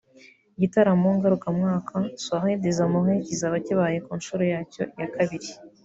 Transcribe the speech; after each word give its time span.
Igitaramo 0.57 1.09
ngarukamwaka 1.17 1.95
“Soirée 2.25 2.59
des 2.63 2.77
amoureux” 2.85 3.19
kizaba 3.27 3.57
kibaye 3.65 3.97
ku 4.05 4.11
nshuro 4.19 4.43
yacyo 4.53 4.83
ya 4.99 5.09
kabiri 5.15 5.49